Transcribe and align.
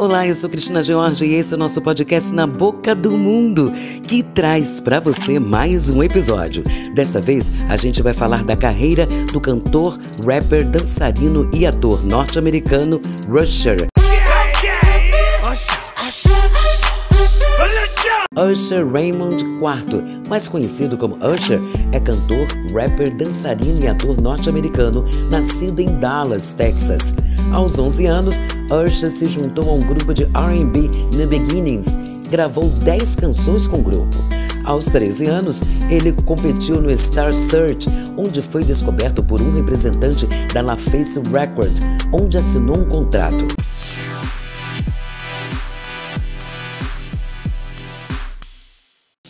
Olá, 0.00 0.26
eu 0.26 0.34
sou 0.34 0.48
Cristina 0.48 0.82
George 0.82 1.26
e 1.26 1.34
esse 1.34 1.52
é 1.52 1.56
o 1.56 1.58
nosso 1.58 1.82
podcast 1.82 2.32
Na 2.32 2.46
Boca 2.46 2.94
do 2.94 3.12
Mundo, 3.12 3.70
que 4.08 4.22
traz 4.22 4.80
para 4.80 4.98
você 4.98 5.38
mais 5.38 5.90
um 5.90 6.02
episódio. 6.02 6.64
Desta 6.94 7.20
vez, 7.20 7.52
a 7.68 7.76
gente 7.76 8.02
vai 8.02 8.14
falar 8.14 8.42
da 8.42 8.56
carreira 8.56 9.04
do 9.30 9.38
cantor, 9.38 9.98
rapper, 10.24 10.66
dançarino 10.66 11.50
e 11.52 11.66
ator 11.66 12.02
norte-americano 12.02 12.98
Rusher. 13.28 13.88
Usher 18.36 18.86
Raymond 18.86 19.42
IV, 19.42 20.28
mais 20.28 20.46
conhecido 20.48 20.96
como 20.96 21.16
Usher, 21.16 21.60
é 21.92 22.00
cantor, 22.00 22.46
rapper, 22.72 23.14
dançarino 23.16 23.80
e 23.80 23.88
ator 23.88 24.20
norte-americano, 24.20 25.04
nascido 25.30 25.80
em 25.80 25.98
Dallas, 25.98 26.54
Texas. 26.54 27.14
Aos 27.52 27.78
11 27.78 28.06
anos, 28.06 28.40
Usher 28.70 29.10
se 29.10 29.28
juntou 29.28 29.68
a 29.68 29.72
um 29.74 29.80
grupo 29.80 30.14
de 30.14 30.24
R&B 30.24 30.88
The 31.16 31.26
Beginnings, 31.26 31.98
gravou 32.30 32.68
10 32.68 33.16
canções 33.16 33.66
com 33.66 33.78
o 33.78 33.82
grupo. 33.82 34.16
Aos 34.64 34.86
13 34.86 35.28
anos, 35.28 35.62
ele 35.90 36.12
competiu 36.24 36.80
no 36.80 36.96
Star 36.96 37.32
Search, 37.32 37.88
onde 38.16 38.40
foi 38.40 38.62
descoberto 38.62 39.22
por 39.24 39.40
um 39.40 39.52
representante 39.54 40.26
da 40.54 40.60
La 40.60 40.76
Face 40.76 41.20
Records, 41.32 41.80
onde 42.12 42.36
assinou 42.36 42.78
um 42.78 42.84
contrato. 42.88 43.48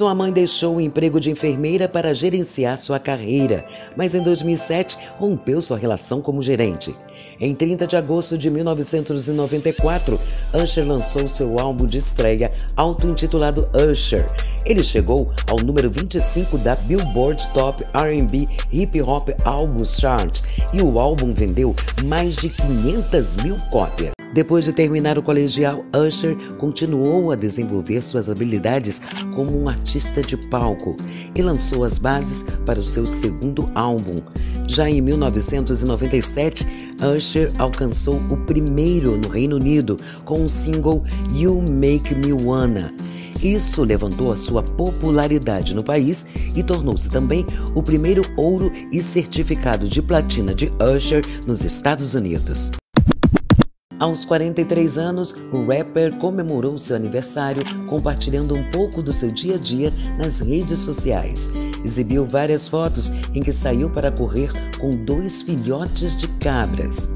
Sua 0.00 0.14
mãe 0.14 0.32
deixou 0.32 0.76
o 0.76 0.80
emprego 0.80 1.20
de 1.20 1.30
enfermeira 1.30 1.86
para 1.86 2.14
gerenciar 2.14 2.78
sua 2.78 2.98
carreira, 2.98 3.66
mas 3.94 4.14
em 4.14 4.22
2007 4.22 4.96
rompeu 5.18 5.60
sua 5.60 5.76
relação 5.76 6.22
como 6.22 6.40
gerente. 6.40 6.94
Em 7.38 7.54
30 7.54 7.86
de 7.86 7.96
agosto 7.98 8.38
de 8.38 8.48
1994, 8.48 10.18
Usher 10.54 10.88
lançou 10.88 11.28
seu 11.28 11.58
álbum 11.58 11.84
de 11.84 11.98
estreia, 11.98 12.50
auto-intitulado 12.74 13.68
Usher. 13.74 14.24
Ele 14.64 14.82
chegou 14.82 15.30
ao 15.46 15.58
número 15.58 15.90
25 15.90 16.56
da 16.56 16.76
Billboard 16.76 17.46
Top 17.52 17.84
R&B 17.92 18.48
Hip 18.72 19.02
Hop 19.02 19.28
Albums 19.44 19.98
Chart 20.00 20.40
e 20.72 20.80
o 20.80 20.98
álbum 20.98 21.34
vendeu 21.34 21.76
mais 22.06 22.36
de 22.36 22.48
500 22.48 23.36
mil 23.36 23.56
cópias. 23.70 24.19
Depois 24.32 24.64
de 24.64 24.72
terminar 24.72 25.18
o 25.18 25.22
colegial, 25.22 25.84
Usher 26.06 26.36
continuou 26.56 27.32
a 27.32 27.36
desenvolver 27.36 28.00
suas 28.00 28.30
habilidades 28.30 29.02
como 29.34 29.60
um 29.60 29.68
artista 29.68 30.22
de 30.22 30.36
palco 30.48 30.96
e 31.34 31.42
lançou 31.42 31.84
as 31.84 31.98
bases 31.98 32.44
para 32.64 32.78
o 32.78 32.82
seu 32.82 33.04
segundo 33.06 33.68
álbum. 33.74 34.16
Já 34.68 34.88
em 34.88 35.00
1997, 35.00 36.66
Usher 37.16 37.50
alcançou 37.58 38.16
o 38.30 38.36
primeiro 38.36 39.16
no 39.16 39.28
Reino 39.28 39.56
Unido 39.56 39.96
com 40.24 40.44
o 40.44 40.48
single 40.48 41.02
You 41.34 41.64
Make 41.68 42.14
Me 42.14 42.32
Wanna. 42.32 42.94
Isso 43.42 43.82
levantou 43.82 44.30
a 44.30 44.36
sua 44.36 44.62
popularidade 44.62 45.74
no 45.74 45.82
país 45.82 46.26
e 46.54 46.62
tornou-se 46.62 47.10
também 47.10 47.44
o 47.74 47.82
primeiro 47.82 48.22
ouro 48.36 48.70
e 48.92 49.02
certificado 49.02 49.88
de 49.88 50.02
platina 50.02 50.54
de 50.54 50.70
Usher 50.78 51.24
nos 51.46 51.64
Estados 51.64 52.14
Unidos. 52.14 52.70
Aos 54.00 54.24
43 54.24 54.96
anos, 54.96 55.36
o 55.52 55.66
rapper 55.66 56.16
comemorou 56.16 56.78
seu 56.78 56.96
aniversário 56.96 57.62
compartilhando 57.86 58.56
um 58.56 58.70
pouco 58.70 59.02
do 59.02 59.12
seu 59.12 59.30
dia 59.30 59.56
a 59.56 59.58
dia 59.58 59.92
nas 60.16 60.40
redes 60.40 60.80
sociais. 60.80 61.52
Exibiu 61.84 62.24
várias 62.24 62.66
fotos 62.66 63.12
em 63.34 63.42
que 63.42 63.52
saiu 63.52 63.90
para 63.90 64.10
correr 64.10 64.50
com 64.78 64.88
dois 64.88 65.42
filhotes 65.42 66.16
de 66.16 66.26
cabras. 66.38 67.10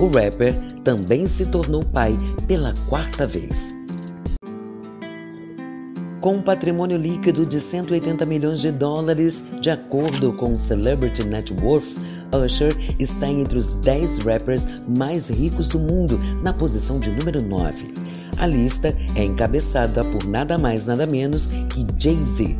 O 0.00 0.06
rapper 0.06 0.54
também 0.82 1.26
se 1.26 1.44
tornou 1.44 1.84
pai 1.84 2.16
pela 2.48 2.72
quarta 2.88 3.26
vez. 3.26 3.74
Com 6.20 6.34
um 6.34 6.42
patrimônio 6.42 6.98
líquido 6.98 7.46
de 7.46 7.58
180 7.58 8.26
milhões 8.26 8.60
de 8.60 8.70
dólares, 8.70 9.46
de 9.60 9.70
acordo 9.70 10.34
com 10.34 10.52
o 10.52 10.58
Celebrity 10.58 11.24
Net 11.24 11.52
Worth, 11.62 11.96
Usher 12.32 12.76
está 12.98 13.26
entre 13.26 13.58
os 13.58 13.74
10 13.76 14.18
rappers 14.18 14.66
mais 14.98 15.30
ricos 15.30 15.70
do 15.70 15.78
mundo, 15.78 16.18
na 16.42 16.52
posição 16.52 17.00
de 17.00 17.10
número 17.10 17.42
9. 17.42 17.86
A 18.38 18.46
lista 18.46 18.94
é 19.16 19.24
encabeçada 19.24 20.04
por 20.04 20.24
nada 20.24 20.58
mais 20.58 20.86
nada 20.86 21.06
menos 21.06 21.46
que 21.46 21.86
Jay-Z. 21.98 22.56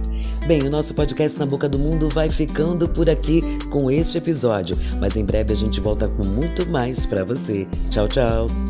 Bem, 0.46 0.62
o 0.62 0.70
nosso 0.70 0.94
podcast 0.94 1.38
Na 1.38 1.46
Boca 1.46 1.68
do 1.68 1.78
Mundo 1.78 2.08
vai 2.08 2.30
ficando 2.30 2.88
por 2.88 3.08
aqui 3.10 3.42
com 3.68 3.90
este 3.90 4.18
episódio, 4.18 4.76
mas 4.98 5.16
em 5.16 5.24
breve 5.24 5.52
a 5.52 5.56
gente 5.56 5.80
volta 5.80 6.08
com 6.08 6.26
muito 6.26 6.66
mais 6.68 7.04
para 7.04 7.24
você. 7.24 7.66
Tchau, 7.90 8.08
tchau! 8.08 8.69